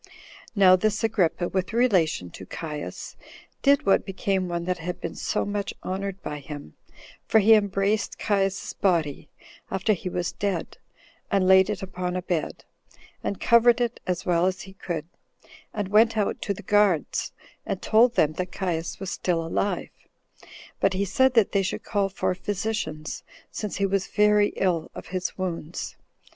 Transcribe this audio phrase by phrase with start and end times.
[0.55, 3.15] Now this Agrippa, with relation to Caius,
[3.61, 6.73] did what became one that had been so much honored by him;
[7.27, 9.29] for he embraced Caius's body
[9.69, 10.79] after he was dead,
[11.29, 12.65] and laid it upon a bed,
[13.23, 15.05] and covered it as well as he could,
[15.71, 17.31] and went out to the guards,
[17.63, 19.91] and told them that Caius was still alive;
[20.79, 23.21] but he said that they should call for physicians,
[23.51, 25.95] since he was very ill of his wounds.